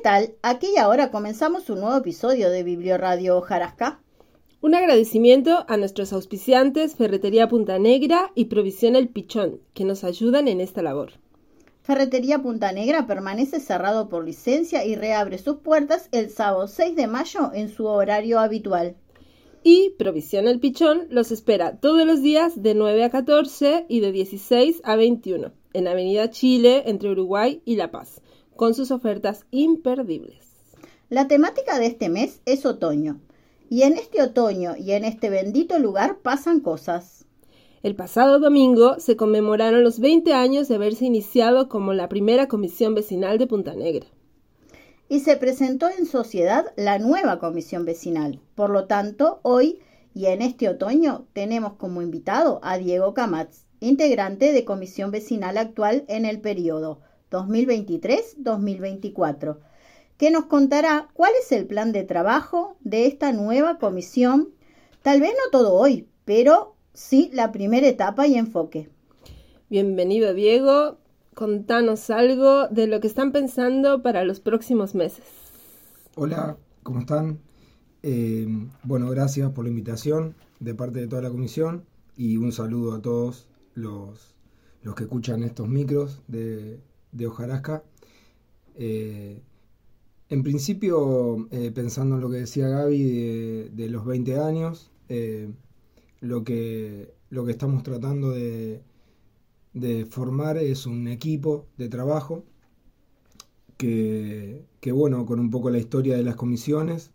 tal? 0.00 0.34
Aquí 0.42 0.68
y 0.74 0.78
ahora 0.78 1.10
comenzamos 1.10 1.68
un 1.68 1.80
nuevo 1.80 1.96
episodio 1.96 2.50
de 2.50 2.62
Biblioradio 2.62 3.40
Jarasca. 3.42 4.00
Un 4.62 4.74
agradecimiento 4.74 5.64
a 5.68 5.76
nuestros 5.76 6.12
auspiciantes 6.12 6.96
Ferretería 6.96 7.48
Punta 7.48 7.78
Negra 7.78 8.32
y 8.34 8.46
Provisión 8.46 8.96
El 8.96 9.08
Pichón, 9.08 9.60
que 9.74 9.84
nos 9.84 10.04
ayudan 10.04 10.48
en 10.48 10.60
esta 10.60 10.82
labor. 10.82 11.12
Ferretería 11.82 12.40
Punta 12.40 12.72
Negra 12.72 13.06
permanece 13.06 13.60
cerrado 13.60 14.08
por 14.08 14.24
licencia 14.24 14.84
y 14.84 14.96
reabre 14.96 15.38
sus 15.38 15.56
puertas 15.56 16.08
el 16.12 16.30
sábado 16.30 16.66
6 16.66 16.96
de 16.96 17.06
mayo 17.06 17.50
en 17.52 17.68
su 17.68 17.86
horario 17.86 18.38
habitual. 18.38 18.96
Y 19.62 19.90
Provisión 19.98 20.48
El 20.48 20.60
Pichón 20.60 21.08
los 21.10 21.30
espera 21.30 21.78
todos 21.78 22.06
los 22.06 22.22
días 22.22 22.62
de 22.62 22.74
9 22.74 23.04
a 23.04 23.10
14 23.10 23.84
y 23.88 24.00
de 24.00 24.12
16 24.12 24.80
a 24.82 24.96
21 24.96 25.52
en 25.72 25.88
Avenida 25.88 26.30
Chile 26.30 26.84
entre 26.86 27.10
Uruguay 27.10 27.62
y 27.64 27.76
La 27.76 27.90
Paz, 27.90 28.20
con 28.60 28.74
sus 28.74 28.90
ofertas 28.90 29.46
imperdibles. 29.52 30.36
La 31.08 31.28
temática 31.28 31.78
de 31.78 31.86
este 31.86 32.10
mes 32.10 32.42
es 32.44 32.66
otoño, 32.66 33.18
y 33.70 33.84
en 33.84 33.94
este 33.94 34.20
otoño 34.20 34.74
y 34.76 34.92
en 34.92 35.06
este 35.06 35.30
bendito 35.30 35.78
lugar 35.78 36.18
pasan 36.18 36.60
cosas. 36.60 37.24
El 37.82 37.96
pasado 37.96 38.38
domingo 38.38 39.00
se 39.00 39.16
conmemoraron 39.16 39.82
los 39.82 39.98
20 39.98 40.34
años 40.34 40.68
de 40.68 40.74
haberse 40.74 41.06
iniciado 41.06 41.70
como 41.70 41.94
la 41.94 42.10
primera 42.10 42.48
comisión 42.48 42.94
vecinal 42.94 43.38
de 43.38 43.46
Punta 43.46 43.74
Negra. 43.74 44.04
Y 45.08 45.20
se 45.20 45.38
presentó 45.38 45.88
en 45.88 46.04
sociedad 46.04 46.66
la 46.76 46.98
nueva 46.98 47.38
comisión 47.38 47.86
vecinal. 47.86 48.40
Por 48.54 48.68
lo 48.68 48.84
tanto, 48.84 49.40
hoy 49.40 49.78
y 50.12 50.26
en 50.26 50.42
este 50.42 50.68
otoño 50.68 51.24
tenemos 51.32 51.76
como 51.78 52.02
invitado 52.02 52.60
a 52.62 52.76
Diego 52.76 53.14
Camatz, 53.14 53.64
integrante 53.80 54.52
de 54.52 54.66
comisión 54.66 55.10
vecinal 55.10 55.56
actual 55.56 56.04
en 56.08 56.26
el 56.26 56.42
periodo 56.42 57.00
2023-2024, 57.30 59.58
que 60.16 60.30
nos 60.30 60.46
contará 60.46 61.08
cuál 61.14 61.32
es 61.40 61.52
el 61.52 61.66
plan 61.66 61.92
de 61.92 62.04
trabajo 62.04 62.76
de 62.80 63.06
esta 63.06 63.32
nueva 63.32 63.78
comisión, 63.78 64.48
tal 65.02 65.20
vez 65.20 65.30
no 65.30 65.50
todo 65.50 65.74
hoy, 65.74 66.08
pero 66.24 66.74
sí 66.92 67.30
la 67.32 67.52
primera 67.52 67.88
etapa 67.88 68.26
y 68.26 68.34
enfoque. 68.34 68.90
Bienvenido 69.70 70.34
Diego, 70.34 70.98
contanos 71.34 72.10
algo 72.10 72.68
de 72.68 72.86
lo 72.86 73.00
que 73.00 73.06
están 73.06 73.32
pensando 73.32 74.02
para 74.02 74.24
los 74.24 74.40
próximos 74.40 74.94
meses. 74.94 75.24
Hola, 76.16 76.58
¿cómo 76.82 77.00
están? 77.00 77.38
Eh, 78.02 78.46
bueno, 78.82 79.08
gracias 79.10 79.50
por 79.52 79.64
la 79.64 79.70
invitación 79.70 80.34
de 80.58 80.74
parte 80.74 81.00
de 81.00 81.06
toda 81.06 81.22
la 81.22 81.30
comisión 81.30 81.84
y 82.16 82.36
un 82.36 82.52
saludo 82.52 82.94
a 82.94 83.00
todos 83.00 83.48
los, 83.74 84.34
los 84.82 84.94
que 84.94 85.04
escuchan 85.04 85.42
estos 85.42 85.68
micros 85.68 86.20
de, 86.28 86.80
de 87.12 87.26
Ojarasca. 87.26 87.84
Eh, 88.76 89.42
en 90.28 90.42
principio, 90.42 91.48
eh, 91.50 91.70
pensando 91.72 92.16
en 92.16 92.20
lo 92.20 92.30
que 92.30 92.38
decía 92.38 92.68
Gaby 92.68 93.68
de, 93.70 93.88
los 93.88 94.04
20 94.04 94.38
años, 94.38 94.90
eh, 95.08 95.50
lo, 96.20 96.44
que, 96.44 97.12
lo 97.30 97.44
que 97.44 97.52
estamos 97.52 97.82
tratando 97.82 98.30
de, 98.30 98.82
de, 99.72 100.06
formar 100.06 100.56
es 100.56 100.86
un 100.86 101.08
equipo 101.08 101.66
de 101.76 101.88
trabajo 101.88 102.44
que, 103.76 104.64
que, 104.80 104.92
bueno, 104.92 105.26
con 105.26 105.40
un 105.40 105.50
poco 105.50 105.70
la 105.70 105.78
historia 105.78 106.16
de 106.16 106.22
las 106.22 106.36
comisiones, 106.36 107.10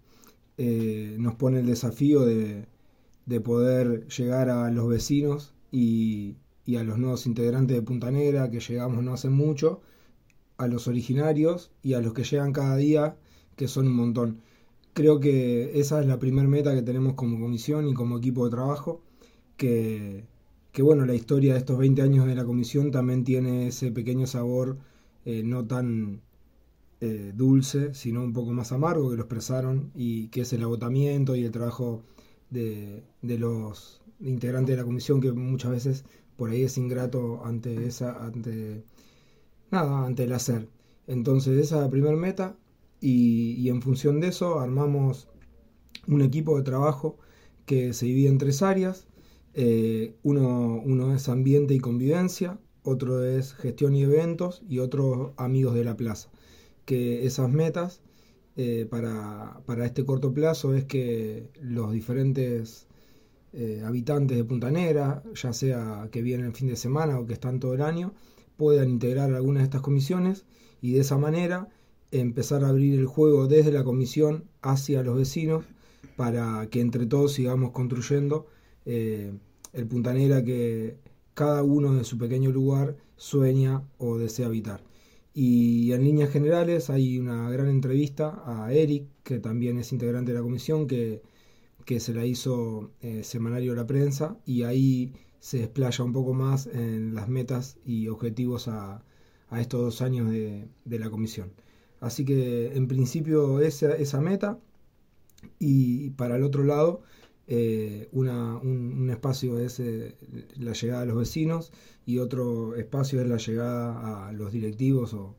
nos 0.58 1.36
pone 1.36 1.60
el 1.60 1.66
desafío 1.66 2.26
de, 2.26 2.66
de 3.26 3.42
poder 3.42 4.08
llegar 4.08 4.50
a 4.50 4.72
los 4.72 4.88
vecinos 4.88 5.54
y, 5.72 6.36
y 6.66 6.78
a 6.78 6.84
los 6.84 6.98
nuevos 6.98 7.26
integrantes 7.28 7.76
de 7.76 7.82
Punta 7.84 8.12
Negra 8.12 8.50
que 8.50 8.60
llegamos 8.60 9.04
no 9.04 9.14
hace 9.14 9.30
mucho, 9.30 9.82
a 10.58 10.68
los 10.68 10.88
originarios 10.88 11.72
y 11.84 11.94
a 11.94 12.02
los 12.02 12.14
que 12.14 12.24
llegan 12.24 12.54
cada 12.54 12.76
día, 12.78 13.18
que 13.56 13.68
son 13.68 13.88
un 13.88 13.96
montón. 13.96 14.42
Creo 14.94 15.20
que 15.20 15.80
esa 15.80 16.00
es 16.00 16.08
la 16.08 16.20
primera 16.20 16.48
meta 16.48 16.74
que 16.74 16.82
tenemos 16.82 17.14
como 17.16 17.40
comisión 17.40 17.88
y 17.88 17.94
como 17.94 18.18
equipo 18.18 18.46
de 18.46 18.52
trabajo, 18.52 19.02
que, 19.58 20.26
que 20.72 20.82
bueno, 20.82 21.06
la 21.06 21.14
historia 21.16 21.54
de 21.54 21.60
estos 21.60 21.78
20 21.78 22.02
años 22.02 22.26
de 22.26 22.36
la 22.36 22.46
comisión 22.46 22.92
también 22.92 23.24
tiene 23.24 23.68
ese 23.68 23.92
pequeño 23.92 24.28
sabor 24.28 24.78
eh, 25.26 25.44
no 25.44 25.66
tan 25.66 26.22
eh, 27.02 27.34
dulce, 27.36 27.94
sino 27.94 28.24
un 28.24 28.34
poco 28.34 28.52
más 28.54 28.72
amargo 28.72 29.10
que 29.10 29.18
lo 29.18 29.24
expresaron 29.24 29.92
y 29.96 30.30
que 30.30 30.42
es 30.42 30.54
el 30.54 30.64
agotamiento 30.64 31.36
y 31.36 31.44
el 31.44 31.52
trabajo 31.52 32.04
de, 32.50 33.04
de 33.22 33.38
los 33.38 34.02
integrantes 34.20 34.76
de 34.76 34.82
la 34.82 34.86
comisión 34.86 35.22
que 35.22 35.32
muchas 35.32 35.72
veces 35.72 36.06
por 36.38 36.50
ahí 36.50 36.64
es 36.64 36.78
ingrato 36.78 37.46
ante 37.46 37.86
esa, 37.88 38.26
ante 38.26 38.84
nada, 39.72 40.06
ante 40.06 40.24
el 40.24 40.34
hacer. 40.34 40.70
Entonces 41.08 41.58
esa 41.58 41.78
es 41.78 41.82
la 41.82 41.90
primera 41.90 42.16
meta 42.16 42.58
y, 43.00 43.70
en 43.70 43.82
función 43.82 44.20
de 44.20 44.30
eso 44.30 44.60
armamos 44.60 45.28
un 46.08 46.22
equipo 46.22 46.58
de 46.58 46.64
trabajo 46.64 47.18
que 47.66 47.94
se 47.94 48.08
divide 48.08 48.30
en 48.30 48.38
tres 48.38 48.62
áreas. 48.62 49.08
Eh, 49.54 50.16
uno, 50.24 50.82
uno 50.84 51.14
es 51.14 51.30
ambiente 51.30 51.74
y 51.74 51.80
convivencia, 51.80 52.60
otro 52.84 53.24
es 53.24 53.54
gestión 53.54 53.96
y 53.96 54.04
eventos 54.04 54.64
y 54.68 54.80
otro 54.80 55.34
amigos 55.38 55.76
de 55.76 55.84
la 55.84 55.98
plaza. 55.98 56.30
Que 56.86 57.26
esas 57.26 57.50
metas 57.52 58.02
eh, 58.56 58.88
para, 58.90 59.60
para, 59.66 59.86
este 59.86 60.06
corto 60.06 60.34
plazo 60.34 60.74
es 60.74 60.86
que 60.86 61.50
los 61.62 61.92
diferentes 61.92 62.88
eh, 63.54 63.84
habitantes 63.86 64.38
de 64.38 64.44
Punta 64.44 64.72
Negra, 64.72 65.24
ya 65.34 65.54
sea 65.54 66.10
que 66.12 66.22
vienen 66.22 66.48
el 66.48 66.54
fin 66.54 66.68
de 66.68 66.76
semana 66.76 67.20
o 67.20 67.26
que 67.26 67.34
están 67.34 67.60
todo 67.60 67.74
el 67.74 67.82
año, 67.82 68.14
puedan 68.58 68.90
integrar 68.90 69.34
alguna 69.34 69.60
de 69.60 69.66
estas 69.66 69.82
comisiones 69.82 70.46
y 70.82 70.94
de 70.94 71.02
esa 71.02 71.18
manera 71.18 71.70
empezar 72.12 72.64
a 72.64 72.70
abrir 72.70 73.00
el 73.00 73.06
juego 73.06 73.48
desde 73.48 73.72
la 73.72 73.84
comisión 73.84 74.46
hacia 74.62 75.04
los 75.04 75.18
vecinos 75.18 75.66
para 76.16 76.68
que 76.70 76.82
entre 76.82 77.06
todos 77.06 77.34
sigamos 77.34 77.72
construyendo 77.72 78.48
eh, 78.86 79.34
el 79.74 79.88
Punta 79.88 80.14
Negra 80.14 80.44
que 80.44 80.98
cada 81.34 81.64
uno 81.64 81.94
de 81.94 82.04
su 82.04 82.18
pequeño 82.18 82.52
lugar 82.52 82.96
sueña 83.18 83.84
o 83.98 84.18
desea 84.18 84.48
habitar. 84.48 84.82
Y 85.36 85.92
en 85.92 86.04
líneas 86.04 86.32
generales 86.32 86.90
hay 86.90 87.20
una 87.20 87.50
gran 87.52 87.68
entrevista 87.68 88.42
a 88.46 88.74
Eric, 88.74 89.06
que 89.24 89.38
también 89.40 89.78
es 89.78 89.92
integrante 89.92 90.32
de 90.32 90.38
la 90.40 90.44
comisión, 90.44 90.88
que 90.88 91.22
que 91.86 92.00
se 92.00 92.14
la 92.14 92.26
hizo 92.26 92.92
eh, 93.02 93.24
Semanario 93.24 93.76
La 93.76 93.88
Prensa 93.88 94.38
y 94.46 94.64
ahí 94.64 95.14
se 95.40 95.60
desplaya 95.60 96.04
un 96.04 96.14
poco 96.14 96.34
más 96.34 96.66
en 96.66 97.14
las 97.14 97.30
metas 97.30 97.78
y 97.86 98.08
objetivos 98.08 98.68
a, 98.68 99.04
estos 99.52 99.82
dos 99.82 100.02
años 100.02 100.30
de, 100.30 100.68
la 100.86 101.10
comisión. 101.10 101.54
Así 102.02 102.26
que 102.26 102.76
en 102.76 102.88
principio 102.88 103.62
esa, 103.62 103.96
esa 103.96 104.20
meta 104.20 104.60
y 105.60 106.10
para 106.12 106.36
el 106.36 106.44
otro 106.44 106.64
lado 106.64 107.04
eh, 107.48 108.10
un, 108.12 109.10
espacio 109.10 109.60
es 109.60 109.80
eh, 109.80 110.16
la 110.58 110.74
llegada 110.74 111.02
a 111.02 111.06
los 111.06 111.18
vecinos 111.18 111.72
y 112.06 112.18
otro 112.20 112.76
espacio 112.76 113.22
es 113.22 113.28
la 113.28 113.38
llegada 113.38 114.28
a 114.28 114.32
los 114.32 114.52
directivos 114.52 115.14
o 115.14 115.36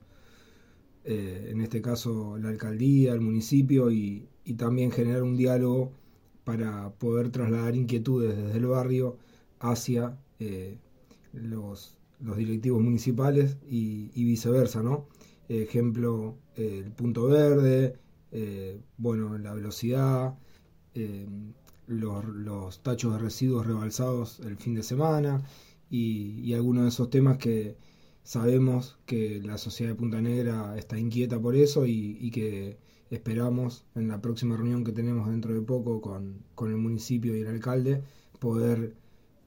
en 1.09 1.61
este 1.61 1.81
caso 1.81 2.37
la 2.37 2.49
alcaldía, 2.49 3.13
el 3.13 3.21
municipio 3.21 3.93
y, 3.93 4.29
y 4.45 4.55
también 4.55 4.91
generar 4.91 5.23
un 5.23 5.37
diálogo 5.37 5.93
para 6.47 6.91
poder 6.91 7.31
trasladar 7.31 7.75
inquietudes 7.75 8.37
desde 8.37 8.59
el 8.59 8.67
barrio 8.67 9.19
hacia 9.59 10.17
eh, 10.39 10.79
los, 11.33 11.99
directivos 12.21 12.81
municipales 12.81 13.57
y, 13.69 14.25
viceversa, 14.25 14.83
¿no? 14.83 15.09
Ejemplo, 15.49 16.37
el 16.55 16.93
punto 16.93 17.27
verde, 17.27 17.99
eh, 18.31 18.81
bueno, 18.97 19.37
la 19.39 19.53
velocidad, 19.55 20.39
eh, 21.89 22.23
los, 22.35 22.83
tachos 22.83 23.13
de 23.13 23.19
residuos 23.19 23.67
rebalsados 23.67 24.41
el 24.41 24.57
fin 24.57 24.75
de 24.75 24.83
semana 24.83 25.43
y, 25.91 26.53
algunos 26.55 26.85
de 26.85 26.89
esos 26.91 27.11
temas 27.11 27.39
que 27.39 27.77
sabemos 28.23 28.99
que 29.07 29.41
la 29.43 29.59
sociedad 29.59 29.93
de 29.93 29.97
Punta 29.97 30.21
Negra 30.21 30.77
está 30.79 30.99
inquieta 30.99 31.41
por 31.41 31.55
eso 31.57 31.87
y 31.87 32.31
que 32.31 32.79
esperamos 33.11 33.85
en 33.95 34.09
la 34.09 34.21
próxima 34.21 34.57
reunión 34.57 34.85
que 34.85 34.93
tenemos 34.93 35.29
dentro 35.29 35.55
de 35.55 35.63
poco 35.63 36.01
con, 36.01 36.45
el 36.69 36.77
municipio 36.77 37.37
y 37.37 37.41
el 37.41 37.49
alcalde 37.49 38.03
poder 38.41 38.95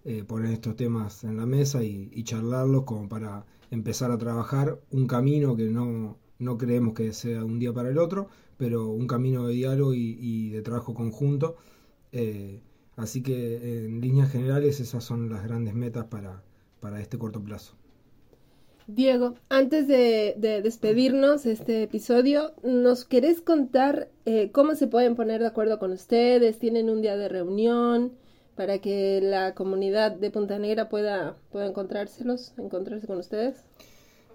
eh, 0.05 0.23
poner 0.23 0.53
estos 0.53 0.75
temas 0.75 1.23
en 1.23 1.37
la 1.37 1.45
mesa 1.45 1.83
y, 1.83 2.23
charlarlos 2.23 2.83
como 2.83 3.09
para 3.09 3.45
empezar 3.71 4.11
a 4.11 4.17
trabajar 4.17 4.79
un 4.91 5.07
camino 5.07 5.55
que 5.55 5.65
no, 5.65 6.17
no 6.39 6.57
creemos 6.57 6.93
que 6.93 7.13
sea 7.13 7.43
un 7.43 7.59
día 7.59 7.73
para 7.73 7.89
el 7.89 7.97
otro, 7.97 8.27
pero 8.57 8.87
un 8.87 9.07
camino 9.07 9.47
de 9.47 9.53
diálogo 9.53 9.93
y, 9.93 10.49
de 10.49 10.61
trabajo 10.61 10.93
conjunto. 10.93 11.57
Eh, 12.11 12.61
así 12.95 13.21
que 13.21 13.85
en 13.85 14.01
líneas 14.01 14.31
generales 14.31 14.79
esas 14.79 15.03
son 15.03 15.29
las 15.29 15.43
grandes 15.43 15.73
metas 15.73 16.05
para, 16.05 16.43
para 16.79 16.99
este 17.01 17.17
corto 17.17 17.41
plazo. 17.41 17.75
Diego, 18.91 19.35
antes 19.49 19.87
de, 19.87 20.35
despedirnos 20.63 21.45
este 21.45 21.83
episodio, 21.83 22.53
¿nos 22.63 23.05
querés 23.05 23.39
contar 23.39 24.09
eh, 24.25 24.49
cómo 24.51 24.73
se 24.73 24.87
pueden 24.87 25.15
poner 25.15 25.41
de 25.41 25.47
acuerdo 25.47 25.77
con 25.77 25.91
ustedes? 25.91 26.57
¿Tienen 26.57 26.89
un 26.89 27.03
día 27.03 27.15
de 27.15 27.29
reunión 27.29 28.13
para 28.55 28.79
que 28.79 29.21
la 29.21 29.53
comunidad 29.53 30.13
de 30.13 30.31
Punta 30.31 30.57
Negra 30.57 30.89
pueda, 30.89 31.37
pueda 31.51 31.67
encontrárselos, 31.67 32.53
encontrarse 32.57 33.05
con 33.05 33.19
ustedes? 33.19 33.63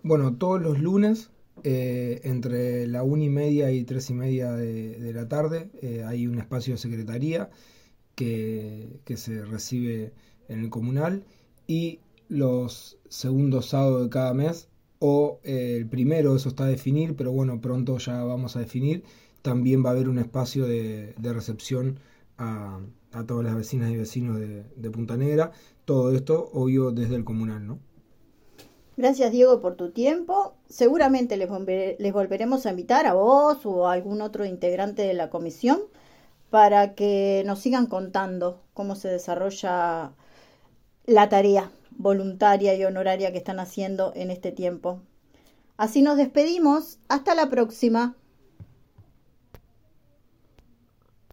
Bueno, 0.05 0.37
todos 0.37 0.63
los 0.63 0.79
lunes 0.79 1.31
eh, 1.63 2.21
entre 2.25 2.87
la 2.89 3.03
una 3.05 3.25
y 3.25 3.29
media 3.29 3.71
y 3.71 3.85
tres 3.85 4.11
y 4.11 4.15
media 4.15 4.53
de, 4.53 5.13
la 5.15 5.29
tarde 5.29 5.71
eh, 5.81 6.03
hay 6.05 6.27
un 6.27 6.39
espacio 6.39 6.75
de 6.75 6.79
secretaría 6.79 7.51
que, 8.17 9.01
se 9.17 9.45
recibe 9.45 10.13
en 10.49 10.61
el 10.61 10.71
comunal 10.71 11.25
y 11.67 12.01
los 12.29 12.99
segundos 13.09 13.67
sábados 13.67 14.03
de 14.05 14.11
cada 14.11 14.35
mes 14.35 14.69
o 14.99 15.41
eh, 15.45 15.77
el 15.79 15.87
primero, 15.87 16.35
eso 16.35 16.49
está 16.49 16.65
a 16.65 16.69
definir, 16.69 17.15
pero 17.15 17.31
bueno, 17.33 17.61
pronto 17.61 17.99
ya 17.99 18.25
vamos 18.25 18.57
a 18.57 18.61
definir, 18.61 19.05
también 19.43 19.85
va 19.85 19.91
a 19.91 19.93
haber 19.93 20.09
un 20.09 20.19
espacio 20.19 20.67
de, 20.67 21.15
recepción 21.23 22.01
a, 22.39 22.81
todas 23.27 23.45
las 23.45 23.55
vecinas 23.55 23.91
y 23.91 23.97
vecinos 23.97 24.41
de, 24.41 24.65
de 24.77 24.91
Punta 24.91 25.17
Negra, 25.17 25.53
todo 25.85 26.13
esto 26.13 26.51
obvio 26.53 26.91
desde 26.91 27.15
el 27.17 27.25
comunal, 27.25 27.67
¿no? 27.67 27.79
Gracias 28.97 29.33
Diego 29.33 29.61
por 29.61 29.75
tu 29.75 29.91
tiempo. 29.91 30.55
Seguramente 30.69 31.37
les, 31.37 32.13
volveremos 32.13 32.65
a 32.65 32.71
invitar 32.71 33.07
a 33.07 33.15
vos 33.15 33.67
o 33.67 33.89
a 33.89 33.93
algún 33.93 34.21
otro 34.23 34.45
integrante 34.45 35.03
de 35.03 35.15
la 35.15 35.31
comisión 35.31 35.81
para 36.51 36.95
que 36.95 37.43
nos 37.47 37.59
sigan 37.59 37.87
contando 37.87 38.63
cómo 38.73 38.95
se 38.95 39.09
desarrolla 39.09 40.13
la 41.07 41.29
tarea 41.29 41.73
voluntaria 41.91 42.75
y 42.75 42.85
honoraria 42.85 43.33
que 43.33 43.39
están 43.39 43.59
haciendo 43.59 44.13
en 44.15 44.31
este 44.31 44.53
tiempo. 44.53 45.01
Así 45.77 46.03
nos 46.03 46.17
despedimos. 46.17 46.99
Hasta 47.09 47.35
la 47.35 47.51
próxima. 47.51 48.15